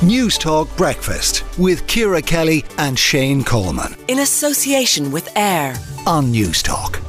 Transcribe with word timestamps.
Newstalk 0.00 0.74
Breakfast 0.78 1.44
with 1.58 1.86
Ciara 1.86 2.22
Kelly 2.22 2.64
and 2.78 2.98
Shane 2.98 3.44
Coleman. 3.44 3.94
In 4.08 4.20
association 4.20 5.10
with 5.10 5.28
AIR 5.36 5.74
on 6.06 6.32
Newstalk. 6.32 7.02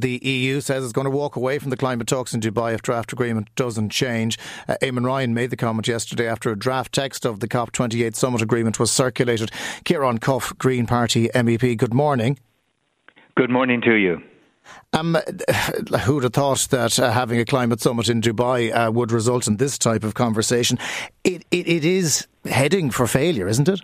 The 0.00 0.18
EU 0.24 0.60
says 0.60 0.82
it's 0.82 0.92
going 0.92 1.04
to 1.04 1.10
walk 1.10 1.36
away 1.36 1.60
from 1.60 1.70
the 1.70 1.76
climate 1.76 2.08
talks 2.08 2.34
in 2.34 2.40
Dubai 2.40 2.74
if 2.74 2.82
draft 2.82 3.12
agreement 3.12 3.54
doesn't 3.54 3.90
change. 3.90 4.36
Uh, 4.66 4.76
Eamon 4.82 5.04
Ryan 5.04 5.32
made 5.32 5.50
the 5.50 5.56
comment 5.56 5.86
yesterday 5.86 6.26
after 6.26 6.50
a 6.50 6.58
draft 6.58 6.92
text 6.92 7.24
of 7.24 7.38
the 7.38 7.46
COP28 7.46 8.16
summit 8.16 8.42
agreement 8.42 8.80
was 8.80 8.90
circulated. 8.90 9.52
Ciaran 9.84 10.18
Cuffe, 10.18 10.56
Green 10.58 10.86
Party 10.86 11.28
MEP, 11.34 11.76
good 11.76 11.94
morning. 11.94 12.38
Good 13.36 13.50
morning 13.50 13.80
to 13.82 13.94
you. 13.94 14.22
Um, 14.92 15.16
who'd 16.04 16.24
have 16.24 16.32
thought 16.32 16.68
that 16.70 16.98
uh, 16.98 17.10
having 17.10 17.40
a 17.40 17.44
climate 17.44 17.80
summit 17.80 18.08
in 18.08 18.20
Dubai 18.20 18.74
uh, 18.74 18.90
would 18.90 19.12
result 19.12 19.46
in 19.46 19.56
this 19.56 19.78
type 19.78 20.04
of 20.04 20.14
conversation? 20.14 20.78
It, 21.24 21.44
it, 21.50 21.68
it 21.68 21.84
is 21.84 22.26
heading 22.44 22.90
for 22.90 23.06
failure, 23.06 23.48
isn't 23.48 23.68
it? 23.68 23.80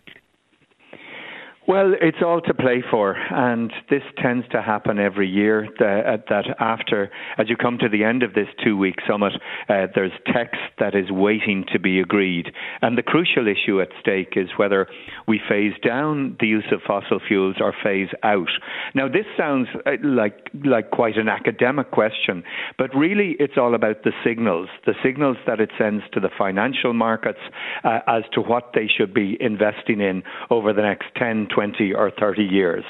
Well, 1.68 1.94
it's 2.00 2.18
all 2.24 2.40
to 2.42 2.54
play 2.54 2.80
for, 2.88 3.16
and 3.16 3.72
this 3.90 4.02
tends 4.22 4.46
to 4.50 4.62
happen 4.62 5.00
every 5.00 5.28
year. 5.28 5.66
That, 5.80 6.06
uh, 6.06 6.16
that 6.28 6.44
after, 6.60 7.10
as 7.38 7.48
you 7.48 7.56
come 7.56 7.78
to 7.78 7.88
the 7.88 8.04
end 8.04 8.22
of 8.22 8.34
this 8.34 8.46
two-week 8.62 8.94
summit, 9.08 9.32
uh, 9.68 9.88
there's 9.92 10.12
text 10.32 10.60
that 10.78 10.94
is 10.94 11.10
waiting 11.10 11.64
to 11.72 11.80
be 11.80 11.98
agreed, 11.98 12.52
and 12.82 12.96
the 12.96 13.02
crucial 13.02 13.48
issue 13.48 13.80
at 13.80 13.88
stake 14.00 14.34
is 14.36 14.48
whether 14.56 14.86
we 15.26 15.40
phase 15.48 15.72
down 15.84 16.36
the 16.38 16.46
use 16.46 16.66
of 16.70 16.82
fossil 16.86 17.18
fuels 17.26 17.56
or 17.58 17.74
phase 17.82 18.10
out. 18.22 18.50
Now, 18.94 19.08
this 19.08 19.26
sounds 19.36 19.66
uh, 19.86 19.96
like 20.04 20.48
like 20.64 20.92
quite 20.92 21.16
an 21.16 21.28
academic 21.28 21.90
question, 21.90 22.44
but 22.78 22.94
really, 22.94 23.34
it's 23.40 23.58
all 23.58 23.74
about 23.74 24.04
the 24.04 24.12
signals, 24.24 24.68
the 24.86 24.94
signals 25.02 25.36
that 25.48 25.60
it 25.60 25.70
sends 25.76 26.04
to 26.12 26.20
the 26.20 26.30
financial 26.38 26.92
markets 26.92 27.40
uh, 27.82 27.98
as 28.06 28.22
to 28.34 28.40
what 28.40 28.70
they 28.72 28.86
should 28.86 29.12
be 29.12 29.36
investing 29.40 30.00
in 30.00 30.22
over 30.48 30.72
the 30.72 30.82
next 30.82 31.06
10, 31.16 31.48
20 31.56 31.94
or 31.94 32.10
30 32.10 32.42
years. 32.42 32.84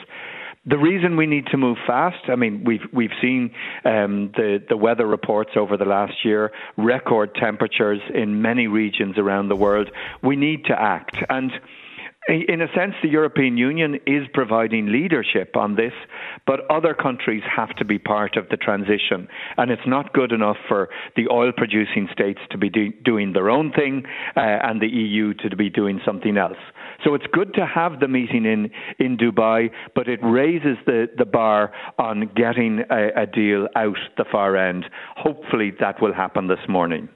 The 0.69 0.77
reason 0.77 1.17
we 1.17 1.27
need 1.27 1.47
to 1.53 1.57
move 1.57 1.79
fast, 1.87 2.29
I 2.29 2.35
mean, 2.35 2.65
we've 2.65 2.81
we've 2.93 3.17
seen 3.23 3.53
um, 3.85 4.33
the 4.35 4.61
the 4.69 4.77
weather 4.77 5.07
reports 5.07 5.53
over 5.55 5.77
the 5.77 5.85
last 5.85 6.25
year, 6.25 6.51
record 6.77 7.37
temperatures 7.37 8.01
in 8.13 8.43
many 8.43 8.67
regions 8.67 9.17
around 9.17 9.47
the 9.47 9.55
world. 9.55 9.89
We 10.25 10.35
need 10.35 10.65
to 10.65 10.73
act, 10.73 11.19
and 11.29 11.53
in 12.29 12.61
a 12.61 12.67
sense, 12.75 12.95
the 13.03 13.09
European 13.09 13.57
Union 13.57 13.97
is 14.07 14.25
providing 14.33 14.87
leadership 14.87 15.57
on 15.57 15.77
this, 15.77 15.93
but 16.47 16.69
other 16.71 16.93
countries 16.93 17.43
have 17.55 17.75
to 17.77 17.85
be 17.85 17.99
part 17.99 18.37
of 18.37 18.49
the 18.49 18.57
transition. 18.57 19.29
And 19.57 19.71
it's 19.71 19.87
not 19.87 20.13
good 20.13 20.33
enough 20.33 20.57
for 20.69 20.89
the 21.15 21.29
oil 21.31 21.53
producing 21.57 22.09
states 22.13 22.41
to 22.51 22.59
be 22.59 22.69
do- 22.69 22.93
doing 23.05 23.33
their 23.33 23.49
own 23.49 23.73
thing 23.73 24.05
uh, 24.37 24.41
and 24.41 24.81
the 24.81 24.89
EU 24.89 25.35
to 25.35 25.55
be 25.57 25.71
doing 25.71 26.01
something 26.05 26.37
else. 26.37 26.59
So 27.05 27.15
it's 27.15 27.27
good 27.33 27.55
to 27.55 27.67
have 27.67 28.01
the 28.01 28.09
meeting 28.09 28.45
in, 28.45 28.71
in 28.99 29.17
Dubai, 29.17 29.71
but 29.95 30.09
it 30.09 30.21
raises 30.23 30.79
the, 30.87 31.09
the 31.17 31.27
bar 31.27 31.73
on 31.99 32.31
getting 32.35 32.83
a, 32.91 33.23
a 33.23 33.27
deal 33.27 33.69
out 33.77 33.99
the 34.17 34.25
far 34.31 34.57
end. 34.57 34.87
Hopefully 35.17 35.73
that 35.81 36.01
will 36.03 36.15
happen 36.15 36.49
this 36.49 36.67
morning. 36.69 37.09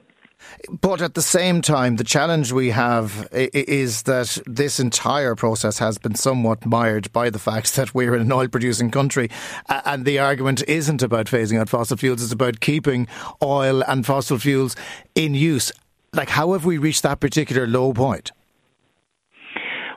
But 0.69 1.01
at 1.01 1.13
the 1.13 1.21
same 1.21 1.61
time, 1.61 1.95
the 1.95 2.03
challenge 2.03 2.51
we 2.51 2.69
have 2.69 3.27
is 3.31 4.03
that 4.03 4.37
this 4.45 4.79
entire 4.79 5.35
process 5.35 5.79
has 5.79 5.97
been 5.97 6.15
somewhat 6.15 6.65
mired 6.65 7.11
by 7.11 7.29
the 7.29 7.39
fact 7.39 7.75
that 7.75 7.93
we're 7.93 8.15
in 8.15 8.21
an 8.21 8.31
oil 8.31 8.47
producing 8.47 8.91
country. 8.91 9.29
And 9.67 10.05
the 10.05 10.19
argument 10.19 10.63
isn't 10.67 11.01
about 11.01 11.27
phasing 11.27 11.59
out 11.59 11.69
fossil 11.69 11.97
fuels, 11.97 12.23
it's 12.23 12.31
about 12.31 12.59
keeping 12.59 13.07
oil 13.41 13.83
and 13.83 14.05
fossil 14.05 14.37
fuels 14.37 14.75
in 15.15 15.33
use. 15.33 15.71
Like, 16.13 16.29
how 16.29 16.53
have 16.53 16.65
we 16.65 16.77
reached 16.77 17.03
that 17.03 17.19
particular 17.19 17.65
low 17.67 17.93
point? 17.93 18.31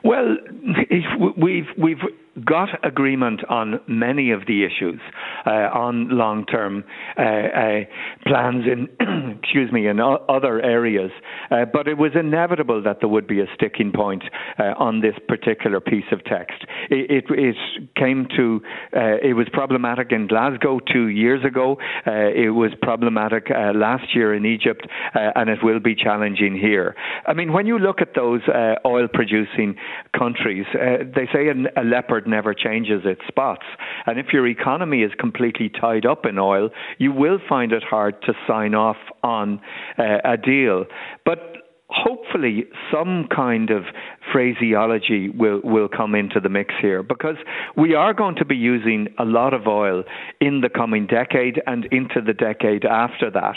Well, 0.03 0.37
we've 1.37 1.67
we've 1.77 2.01
got 2.43 2.69
agreement 2.85 3.41
on 3.49 3.79
many 3.87 4.31
of 4.31 4.41
the 4.45 4.65
issues 4.65 4.99
uh, 5.45 5.69
on 5.73 6.09
long-term 6.09 6.83
uh, 7.17 7.21
uh, 7.21 7.79
plans 8.25 8.65
in 8.65 8.89
excuse 9.41 9.71
me 9.71 9.87
in 9.87 9.99
other 9.99 10.61
areas, 10.61 11.11
uh, 11.51 11.65
but 11.71 11.87
it 11.87 11.97
was 11.97 12.11
inevitable 12.15 12.81
that 12.83 12.97
there 12.99 13.09
would 13.09 13.27
be 13.27 13.39
a 13.39 13.45
sticking 13.53 13.91
point 13.91 14.23
uh, 14.59 14.73
on 14.77 15.01
this 15.01 15.15
particular 15.27 15.79
piece 15.79 16.05
of 16.11 16.23
text. 16.25 16.65
It, 16.89 17.09
it, 17.09 17.25
it 17.29 17.55
came 17.95 18.27
to 18.35 18.61
uh, 18.95 19.17
it 19.23 19.35
was 19.35 19.47
problematic 19.53 20.11
in 20.11 20.27
Glasgow 20.27 20.79
two 20.91 21.07
years 21.07 21.45
ago. 21.45 21.77
it 22.05 22.53
was 22.53 22.71
problematic 22.81 23.49
last 23.49 24.15
year 24.15 24.33
in 24.33 24.45
Egypt, 24.45 24.87
and 25.13 25.49
it 25.49 25.59
will 25.63 25.79
be 25.79 25.95
challenging 25.95 26.57
here. 26.57 26.95
I 27.27 27.33
mean, 27.33 27.53
when 27.53 27.65
you 27.65 27.79
look 27.79 28.01
at 28.01 28.15
those 28.15 28.41
oil-producing 28.85 29.75
countries, 30.17 30.65
they 30.73 31.27
say 31.33 31.47
a 31.49 31.83
leopard 31.83 32.24
never 32.27 32.53
changes 32.53 33.01
its 33.05 33.21
spots. 33.27 33.65
And 34.05 34.19
if 34.19 34.27
your 34.33 34.47
economy 34.47 35.03
is 35.03 35.11
completely 35.19 35.69
tied 35.69 36.05
up 36.05 36.25
in 36.25 36.37
oil, 36.37 36.69
you 36.97 37.11
will 37.11 37.39
find 37.47 37.71
it 37.71 37.83
hard 37.83 38.21
to 38.23 38.33
sign 38.47 38.75
off 38.75 38.97
on 39.23 39.61
uh, 39.97 40.17
a 40.23 40.37
deal. 40.37 40.85
But 41.25 41.54
hopefully 41.89 42.65
some 42.91 43.27
kind 43.33 43.69
of 43.69 43.83
phraseology 44.31 45.29
will, 45.29 45.61
will 45.63 45.87
come 45.87 46.15
into 46.15 46.39
the 46.39 46.49
mix 46.49 46.73
here 46.81 47.03
because 47.03 47.35
we 47.77 47.93
are 47.93 48.13
going 48.13 48.35
to 48.35 48.45
be 48.45 48.55
using 48.55 49.07
a 49.19 49.25
lot 49.25 49.53
of 49.53 49.67
oil 49.67 50.03
in 50.41 50.61
the 50.61 50.69
coming 50.69 51.05
decade 51.05 51.61
and 51.67 51.85
into 51.85 52.21
the 52.25 52.33
decade 52.33 52.85
after 52.85 53.29
that. 53.29 53.55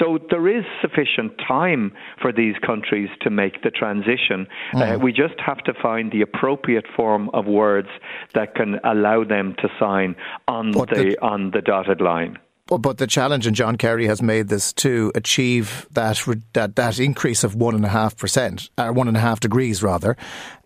So 0.00 0.18
there 0.30 0.48
is 0.48 0.64
sufficient 0.80 1.38
time 1.46 1.92
for 2.20 2.32
these 2.32 2.56
countries 2.66 3.08
to 3.22 3.30
make 3.30 3.62
the 3.62 3.70
transition. 3.70 4.46
Mm. 4.72 4.74
Uh, 4.74 4.84
mm-hmm. 4.84 5.04
we 5.04 5.12
just 5.12 5.38
have 5.44 5.58
to 5.58 5.72
find 5.80 6.10
the 6.10 6.22
appropriate 6.22 6.86
form 6.96 7.30
of 7.32 7.46
words 7.46 7.88
that 8.34 8.54
can 8.54 8.80
allow 8.84 9.22
them 9.24 9.54
to 9.58 9.68
sign 9.78 10.16
on 10.48 10.72
the, 10.72 10.86
the 10.86 11.18
on 11.22 11.52
the 11.52 11.60
dotted 11.60 12.00
line. 12.00 12.38
But 12.68 12.98
the 12.98 13.06
challenge, 13.06 13.46
and 13.46 13.56
John 13.56 13.76
Kerry 13.76 14.06
has 14.06 14.20
made 14.20 14.48
this 14.48 14.72
to 14.74 15.10
achieve 15.14 15.86
that 15.92 16.22
that, 16.52 16.76
that 16.76 17.00
increase 17.00 17.42
of 17.42 17.54
one 17.54 17.74
and 17.74 17.84
a 17.84 17.88
half 17.88 18.16
percent, 18.16 18.68
or 18.76 18.92
one 18.92 19.08
and 19.08 19.16
a 19.16 19.20
half 19.20 19.40
degrees 19.40 19.82
rather. 19.82 20.16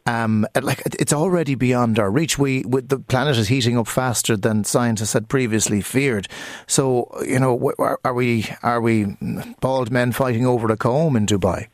Um, 0.04 0.46
like 0.60 0.82
it's 0.98 1.12
already 1.12 1.54
beyond 1.54 2.00
our 2.00 2.10
reach. 2.10 2.36
We, 2.36 2.64
we, 2.66 2.80
the 2.80 2.98
planet 2.98 3.36
is 3.38 3.46
heating 3.46 3.78
up 3.78 3.86
faster 3.86 4.36
than 4.36 4.64
scientists 4.64 5.12
had 5.12 5.28
previously 5.28 5.80
feared. 5.80 6.26
So 6.66 7.08
you 7.24 7.38
know, 7.38 7.72
are, 7.78 8.00
are 8.04 8.14
we 8.14 8.46
are 8.64 8.80
we 8.80 9.16
bald 9.60 9.92
men 9.92 10.10
fighting 10.10 10.44
over 10.44 10.70
a 10.72 10.76
comb 10.76 11.14
in 11.14 11.26
Dubai? 11.26 11.68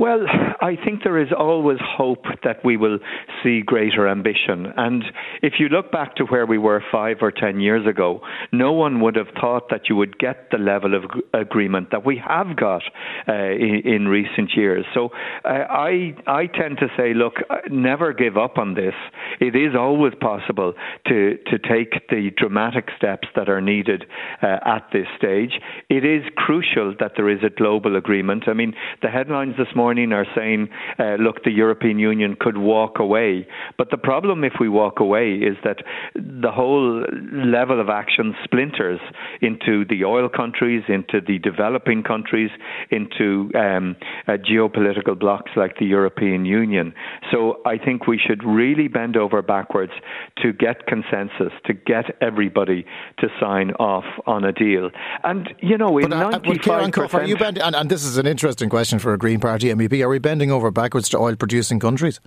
Well, 0.00 0.24
I 0.62 0.76
think 0.82 1.02
there 1.04 1.20
is 1.20 1.28
always 1.38 1.76
hope 1.82 2.24
that 2.42 2.64
we 2.64 2.78
will 2.78 3.00
see 3.42 3.60
greater 3.60 4.08
ambition. 4.08 4.72
And 4.74 5.04
if 5.42 5.54
you 5.58 5.68
look 5.68 5.92
back 5.92 6.16
to 6.16 6.24
where 6.24 6.46
we 6.46 6.56
were 6.56 6.82
five 6.90 7.18
or 7.20 7.30
ten 7.30 7.60
years 7.60 7.86
ago, 7.86 8.22
no 8.50 8.72
one 8.72 9.02
would 9.02 9.14
have 9.16 9.26
thought 9.38 9.68
that 9.68 9.90
you 9.90 9.96
would 9.96 10.18
get 10.18 10.48
the 10.52 10.56
level 10.56 10.94
of 10.94 11.04
agreement 11.34 11.90
that 11.90 12.06
we 12.06 12.16
have 12.16 12.56
got 12.56 12.80
uh, 13.28 13.34
in, 13.34 13.82
in, 13.84 14.08
recent 14.08 14.52
years. 14.56 14.86
So 14.94 15.10
uh, 15.44 15.48
I, 15.48 16.16
I 16.26 16.46
tend 16.46 16.78
to 16.78 16.88
say, 16.96 17.12
look, 17.12 17.34
uh, 17.50 17.56
never 17.70 18.14
give 18.14 18.38
up 18.38 18.56
on 18.56 18.72
this. 18.72 18.94
It 19.38 19.54
is 19.54 19.74
always 19.78 20.14
possible 20.18 20.72
to, 21.08 21.36
to 21.36 21.58
take 21.58 22.08
the 22.08 22.30
dramatic 22.38 22.86
steps 22.96 23.28
that 23.36 23.50
are 23.50 23.60
needed 23.60 24.06
uh, 24.42 24.60
at 24.64 24.88
this 24.94 25.06
stage. 25.18 25.60
It 25.90 26.06
is 26.06 26.22
crucial 26.36 26.94
that 27.00 27.12
there 27.16 27.28
is 27.28 27.40
a 27.44 27.50
global 27.50 27.96
agreement. 27.96 28.44
I 28.46 28.54
mean, 28.54 28.72
the 29.02 29.08
headlines 29.08 29.56
this 29.58 29.68
morning 29.76 29.89
morning 29.90 30.12
are 30.12 30.26
saying, 30.36 30.68
uh, 31.00 31.16
look, 31.18 31.42
the 31.42 31.50
European 31.50 31.98
Union 31.98 32.36
could 32.38 32.56
walk 32.56 33.00
away. 33.00 33.44
But 33.76 33.90
the 33.90 33.96
problem 33.96 34.44
if 34.44 34.52
we 34.60 34.68
walk 34.68 35.00
away 35.00 35.32
is 35.34 35.56
that 35.64 35.78
the 36.14 36.52
whole 36.52 37.04
level 37.32 37.80
of 37.80 37.88
action 37.88 38.36
splinters 38.44 39.00
into 39.40 39.84
the 39.88 40.04
oil 40.04 40.28
countries, 40.28 40.84
into 40.86 41.20
the 41.20 41.38
developing 41.40 42.04
countries, 42.04 42.50
into 42.92 43.50
um, 43.56 43.96
uh, 44.28 44.36
geopolitical 44.48 45.18
blocs 45.18 45.50
like 45.56 45.76
the 45.80 45.86
European 45.86 46.44
Union. 46.44 46.94
So 47.32 47.60
I 47.66 47.76
think 47.76 48.06
we 48.06 48.16
should 48.24 48.44
really 48.44 48.86
bend 48.86 49.16
over 49.16 49.42
backwards 49.42 49.92
to 50.40 50.52
get 50.52 50.86
consensus, 50.86 51.52
to 51.66 51.74
get 51.74 52.16
everybody 52.20 52.86
to 53.18 53.26
sign 53.40 53.72
off 53.80 54.04
on 54.28 54.44
a 54.44 54.52
deal. 54.52 54.90
And, 55.24 55.52
you 55.60 55.76
know, 55.76 55.98
in 55.98 56.10
but, 56.10 56.34
uh, 56.34 56.38
95%. 56.38 57.14
Are 57.14 57.24
you 57.24 57.36
bending, 57.36 57.64
and, 57.64 57.74
and 57.74 57.90
this 57.90 58.04
is 58.04 58.18
an 58.18 58.28
interesting 58.28 58.68
question 58.68 59.00
for 59.00 59.12
a 59.12 59.18
Green 59.18 59.40
Party 59.40 59.70
MEP. 59.80 60.02
Are 60.02 60.08
we 60.08 60.18
bending 60.18 60.50
over 60.50 60.70
backwards 60.70 61.08
to 61.10 61.18
oil 61.18 61.36
producing 61.36 61.80
countries? 61.80 62.20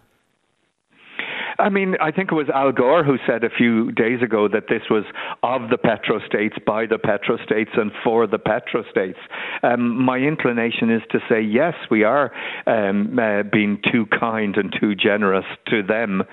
I 1.64 1.70
mean, 1.70 1.96
I 2.02 2.12
think 2.12 2.30
it 2.30 2.36
was 2.36 2.50
Al 2.54 2.74
Gore 2.74 3.06
who 3.06 3.16
said 3.26 3.46
a 3.46 3.50
few 3.50 3.94
days 3.94 4.22
ago 4.22 4.50
that 4.50 4.68
this 4.68 4.82
was 4.90 5.06
of 5.44 5.70
the 5.70 5.78
petrostates, 5.78 6.64
by 6.66 6.86
the 6.86 6.98
petrostates, 6.98 7.80
and 7.80 7.90
for 8.04 8.28
the 8.28 8.38
petrostates. 8.38 9.16
Um, 9.64 10.04
my 10.04 10.18
inclination 10.18 10.92
is 10.92 11.02
to 11.12 11.20
say 11.30 11.40
yes, 11.40 11.74
we 11.90 12.04
are 12.04 12.34
um, 12.68 13.18
uh, 13.18 13.44
being 13.44 13.80
too 13.90 14.08
kind 14.08 14.58
and 14.58 14.76
too 14.78 14.94
generous 14.94 15.46
to 15.68 15.84
them, 15.84 16.24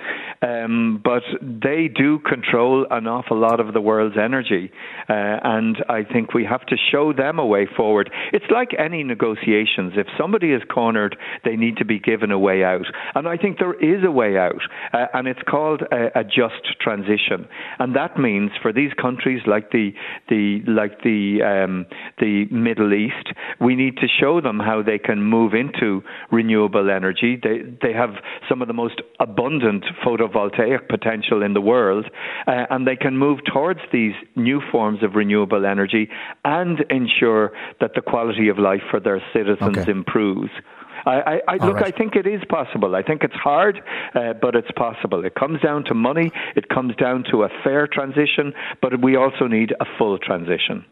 um, 0.43 1.00
but 1.05 1.23
they 1.41 1.87
do 1.87 2.19
control 2.19 2.88
an 2.91 3.06
awful 3.06 3.38
lot 3.38 3.61
of 3.61 3.73
the 3.73 3.81
world's 3.81 4.17
energy, 4.19 4.73
uh, 5.09 5.12
and 5.44 5.76
I 5.88 6.03
think 6.03 6.35
we 6.35 6.44
have 6.44 6.67
to 6.67 6.76
show 6.91 7.12
them 7.12 7.38
a 7.38 7.47
way 7.47 7.69
forward. 7.76 8.11
It's 8.33 8.50
like 8.50 8.71
any 8.76 9.05
negotiations. 9.05 9.93
If 9.94 10.09
somebody 10.19 10.50
is 10.50 10.62
cornered, 10.75 11.17
they 11.44 11.55
need 11.55 11.76
to 11.76 11.85
be 11.85 12.00
given 12.00 12.33
a 12.33 12.38
way 12.38 12.65
out, 12.65 12.87
and 13.15 13.29
I 13.29 13.37
think 13.37 13.59
there 13.59 13.75
is 13.75 14.03
a 14.05 14.11
way 14.11 14.37
out, 14.37 14.62
uh, 14.93 15.06
and 15.21 15.29
it's 15.29 15.43
called 15.47 15.83
a, 15.93 16.21
a 16.21 16.25
just 16.25 16.81
transition, 16.81 17.47
and 17.79 17.95
that 17.95 18.19
means 18.19 18.53
for 18.63 18.73
these 18.73 18.91
countries 18.95 19.43
like 19.47 19.71
the 19.71 19.91
the 20.31 20.61
like 20.67 21.03
the 21.03 21.43
um, 21.45 21.85
the 22.19 22.47
Middle 22.51 22.95
East, 22.95 23.29
we 23.61 23.77
need 23.77 23.99
to 23.99 24.07
show 24.09 24.41
them 24.41 24.59
how 24.59 24.83
they 24.83 24.97
can 24.97 25.23
move 25.23 25.53
into 25.53 26.03
renewable 26.33 26.91
energy. 26.91 27.39
They 27.41 27.59
they 27.83 27.93
have 27.93 28.15
some 28.49 28.63
of 28.63 28.69
the 28.69 28.73
most 28.73 29.03
abundant 29.21 29.85
photovoltaic 30.03 30.89
potential 30.89 31.43
in 31.43 31.53
the 31.53 31.61
world, 31.61 32.07
uh, 32.47 32.65
and 32.71 32.87
they 32.87 32.97
can 32.97 33.19
move 33.19 33.41
towards 33.53 33.81
these 33.93 34.15
new 34.37 34.63
forms 34.73 35.03
of 35.03 35.17
renewable 35.17 35.67
energy 35.67 36.09
and 36.47 36.81
ensure 36.89 37.53
that 37.83 37.91
the 37.95 38.01
quality 38.01 38.49
of 38.49 38.59
life 38.59 38.85
for 38.91 39.01
their 39.01 39.23
citizens 39.35 39.77
okay. 39.77 39.91
improves. 39.91 40.51
I, 41.06 41.11
I, 41.20 41.41
I 41.49 41.67
look. 41.67 41.76
Right. 41.76 41.94
I 41.94 41.97
think 41.97 42.17
it 42.17 42.26
is 42.26 42.43
possible. 42.49 42.94
I 42.94 43.02
think 43.02 43.23
it's 43.23 43.35
hard, 43.35 43.82
uh, 44.14 44.35
but 44.35 44.55
it's 44.55 44.70
possible. 44.73 45.25
It 45.25 45.35
comes 45.35 45.61
down 45.61 45.85
to 45.85 45.94
money. 45.94 46.31
It 46.56 46.69
comes 46.69 46.94
down 46.97 47.25
to 47.31 47.44
a 47.44 47.49
fair 47.62 47.87
transition, 47.87 48.52
but 48.81 49.00
we 49.02 49.17
also 49.17 49.47
need 49.47 49.73
a 49.81 49.87
full 49.99 50.19
transition. 50.19 50.85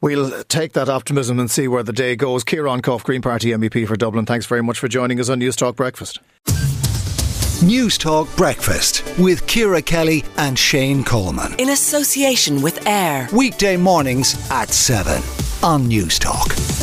We'll 0.00 0.42
take 0.44 0.74
that 0.74 0.88
optimism 0.88 1.38
and 1.38 1.50
see 1.50 1.66
where 1.66 1.82
the 1.82 1.92
day 1.92 2.14
goes. 2.14 2.44
Ciaran 2.44 2.82
Cuffe, 2.82 3.04
Green 3.04 3.22
Party 3.22 3.52
MEP 3.52 3.86
for 3.88 3.96
Dublin. 3.96 4.26
Thanks 4.26 4.44
very 4.44 4.62
much 4.62 4.78
for 4.78 4.88
joining 4.88 5.18
us 5.18 5.30
on 5.30 5.40
Newstalk 5.40 5.76
Breakfast. 5.76 6.20
Newstalk 7.64 8.36
Breakfast 8.36 9.02
with 9.18 9.46
Ciara 9.46 9.80
Kelly 9.80 10.24
and 10.36 10.58
Shane 10.58 11.04
Coleman. 11.04 11.54
In 11.58 11.70
association 11.70 12.60
with 12.60 12.86
AIR. 12.86 13.28
Weekday 13.32 13.78
mornings 13.78 14.34
at 14.50 14.68
7 14.68 15.14
on 15.62 15.88
Newstalk. 15.88 16.73